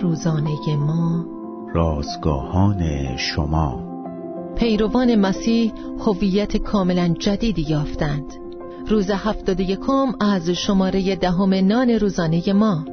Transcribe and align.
روزانه 0.00 0.76
ما. 0.76 1.26
رازگاهان 1.74 3.16
شما. 3.16 3.92
پیروان 4.56 5.14
مسیح 5.14 5.72
هویت 5.98 6.56
کاملا 6.56 7.14
جدیدی 7.18 7.62
یافتند. 7.62 8.34
روز 8.88 9.10
هفتاد 9.10 9.60
یکم 9.60 10.12
از 10.20 10.50
شماره 10.50 11.16
دهم 11.16 11.54
نان 11.54 11.90
روزانه 11.90 12.52
ما. 12.52 12.84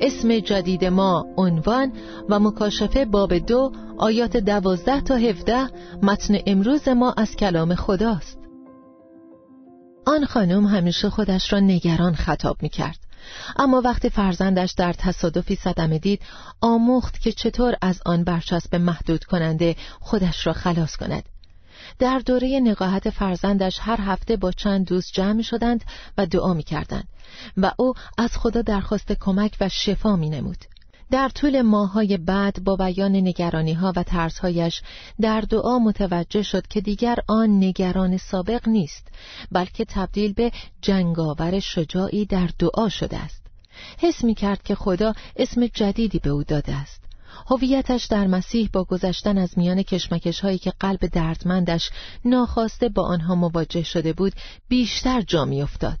اسم 0.00 0.38
جدید 0.38 0.84
ما 0.84 1.26
عنوان 1.36 1.92
و 2.28 2.38
مکاشفه 2.40 3.04
باب 3.04 3.34
دو 3.34 3.72
آیات 3.98 4.36
دوازده 4.36 5.00
تا 5.00 5.16
هفده 5.16 5.66
متن 6.02 6.38
امروز 6.46 6.88
ما 6.88 7.12
از 7.12 7.36
کلام 7.36 7.74
خداست. 7.74 8.38
آن 10.06 10.24
خانم 10.24 10.66
همیشه 10.66 11.10
خودش 11.10 11.52
را 11.52 11.60
نگران 11.60 12.14
خطاب 12.14 12.56
می 12.62 12.68
کرد 12.68 13.07
اما 13.56 13.80
وقتی 13.84 14.10
فرزندش 14.10 14.72
در 14.72 14.92
تصادفی 14.92 15.56
صدمه 15.56 15.98
دید 15.98 16.22
آموخت 16.60 17.20
که 17.20 17.32
چطور 17.32 17.76
از 17.82 18.00
آن 18.06 18.24
برچسب 18.24 18.74
محدود 18.74 19.24
کننده 19.24 19.76
خودش 20.00 20.46
را 20.46 20.52
خلاص 20.52 20.96
کند 20.96 21.24
در 21.98 22.18
دوره 22.18 22.60
نقاهت 22.60 23.10
فرزندش 23.10 23.78
هر 23.80 24.00
هفته 24.00 24.36
با 24.36 24.52
چند 24.52 24.86
دوست 24.86 25.12
جمع 25.12 25.42
شدند 25.42 25.84
و 26.18 26.26
دعا 26.26 26.54
می 26.54 26.62
کردند 26.62 27.08
و 27.56 27.72
او 27.76 27.94
از 28.18 28.36
خدا 28.36 28.62
درخواست 28.62 29.12
کمک 29.12 29.56
و 29.60 29.68
شفا 29.68 30.16
می 30.16 30.30
نمود. 30.30 30.64
در 31.10 31.28
طول 31.28 31.62
ماهای 31.62 32.16
بعد 32.16 32.64
با 32.64 32.76
بیان 32.76 33.16
نگرانی 33.16 33.72
ها 33.72 33.92
و 33.96 34.02
ترسهایش 34.02 34.82
در 35.20 35.40
دعا 35.40 35.78
متوجه 35.78 36.42
شد 36.42 36.66
که 36.66 36.80
دیگر 36.80 37.16
آن 37.28 37.64
نگران 37.64 38.16
سابق 38.16 38.68
نیست 38.68 39.08
بلکه 39.52 39.84
تبدیل 39.84 40.32
به 40.32 40.52
جنگاور 40.82 41.60
شجاعی 41.60 42.24
در 42.24 42.50
دعا 42.58 42.88
شده 42.88 43.16
است 43.18 43.42
حس 43.98 44.24
می 44.24 44.34
کرد 44.34 44.62
که 44.62 44.74
خدا 44.74 45.12
اسم 45.36 45.66
جدیدی 45.66 46.18
به 46.18 46.30
او 46.30 46.42
داده 46.42 46.74
است 46.74 47.02
هویتش 47.50 48.04
در 48.04 48.26
مسیح 48.26 48.70
با 48.72 48.84
گذشتن 48.84 49.38
از 49.38 49.58
میان 49.58 49.82
کشمکش 49.82 50.40
هایی 50.40 50.58
که 50.58 50.72
قلب 50.80 51.06
دردمندش 51.06 51.90
ناخواسته 52.24 52.88
با 52.88 53.02
آنها 53.02 53.34
مواجه 53.34 53.82
شده 53.82 54.12
بود 54.12 54.32
بیشتر 54.68 55.20
جا 55.20 55.44
می 55.44 55.62
افتاد. 55.62 55.98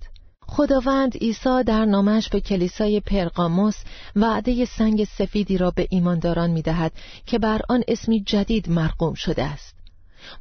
خداوند 0.50 1.16
عیسی 1.16 1.62
در 1.66 1.84
نامش 1.84 2.28
به 2.28 2.40
کلیسای 2.40 3.00
پرقاموس 3.00 3.76
وعده 4.16 4.64
سنگ 4.64 5.04
سفیدی 5.04 5.58
را 5.58 5.70
به 5.70 5.86
ایمانداران 5.90 6.50
می 6.50 6.62
دهد 6.62 6.92
که 7.26 7.38
بر 7.38 7.60
آن 7.68 7.84
اسمی 7.88 8.20
جدید 8.20 8.70
مرقوم 8.70 9.14
شده 9.14 9.44
است. 9.44 9.74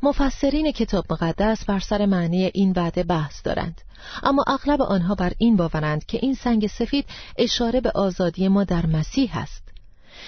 مفسرین 0.03 0.71
کتاب 0.71 1.05
مقدس 1.09 1.65
بر 1.65 1.79
سر 1.79 2.05
معنی 2.05 2.51
این 2.53 2.73
وعده 2.75 3.03
بحث 3.03 3.41
دارند 3.43 3.81
اما 4.23 4.43
اغلب 4.47 4.81
آنها 4.81 5.15
بر 5.15 5.33
این 5.37 5.55
باورند 5.55 6.05
که 6.05 6.19
این 6.21 6.33
سنگ 6.33 6.67
سفید 6.67 7.05
اشاره 7.37 7.81
به 7.81 7.91
آزادی 7.95 8.47
ما 8.47 8.63
در 8.63 8.85
مسیح 8.85 9.37
است 9.37 9.66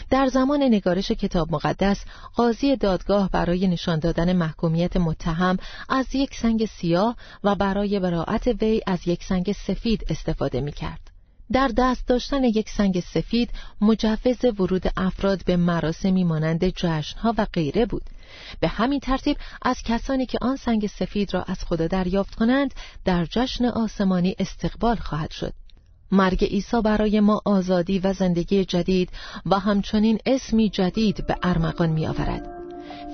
در 0.10 0.28
زمان 0.28 0.64
نگارش 0.64 1.12
کتاب 1.12 1.52
مقدس 1.52 2.06
قاضی 2.36 2.76
دادگاه 2.76 3.30
برای 3.30 3.68
نشان 3.68 4.00
دادن 4.00 4.34
محکومیت 4.34 4.98
متهم 4.98 5.58
از 5.90 6.16
یک 6.16 6.36
سنگ 6.36 6.66
سیاه 6.66 7.16
و 7.44 7.56
برای 7.56 8.00
براعت 8.00 8.48
وی 8.48 8.82
از 8.88 9.08
یک 9.08 9.24
سنگ 9.24 9.52
سفید 9.52 10.06
استفاده 10.10 10.62
می 10.62 10.72
کرد. 10.72 11.10
در 11.52 11.72
دست 11.78 12.08
داشتن 12.08 12.44
یک 12.44 12.70
سنگ 12.70 13.00
سفید 13.00 13.50
مجوز 13.82 14.46
ورود 14.60 14.92
افراد 14.98 15.46
به 15.46 15.58
مراسمی 15.58 16.24
مانند 16.24 16.68
جشنها 16.68 17.34
و 17.38 17.48
غیره 17.54 17.86
بود 17.86 18.04
به 18.60 18.68
همین 18.68 19.00
ترتیب 19.00 19.38
از 19.62 19.84
کسانی 19.84 20.26
که 20.26 20.38
آن 20.42 20.56
سنگ 20.56 20.88
سفید 20.88 21.34
را 21.34 21.44
از 21.44 21.64
خدا 21.64 21.88
دریافت 21.88 22.36
کنند 22.36 22.74
در 23.06 23.26
جشن 23.26 23.66
آسمانی 23.66 24.36
استقبال 24.40 24.96
خواهد 24.96 25.32
شد 25.32 25.54
مرگ 26.12 26.44
عیسی 26.44 26.82
برای 26.82 27.20
ما 27.20 27.42
آزادی 27.46 28.00
و 28.00 28.14
زندگی 28.14 28.66
جدید 28.66 29.10
و 29.46 29.60
همچنین 29.60 30.18
اسمی 30.26 30.70
جدید 30.70 31.28
به 31.28 31.36
ارمغان 31.44 31.90
می 31.90 32.08
آورد. 32.08 32.50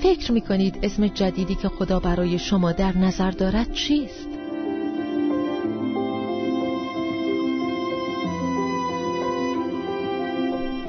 فکر 0.04 0.32
می 0.32 0.42
کنید 0.42 0.80
اسم 0.84 1.08
جدیدی 1.08 1.56
که 1.56 1.70
خدا 1.70 2.00
برای 2.00 2.40
شما 2.40 2.72
در 2.72 2.98
نظر 2.98 3.32
دارد 3.32 3.74
چیست؟ 3.74 4.28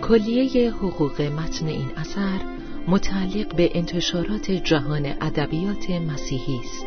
کلیه 0.08 0.70
حقوق 0.70 1.20
متن 1.20 1.66
این 1.66 1.90
اثر 1.96 2.40
متعلق 2.88 3.56
به 3.56 3.70
انتشارات 3.74 4.50
جهان 4.50 5.06
ادبیات 5.06 5.90
مسیحی 5.90 6.60
است. 6.64 6.86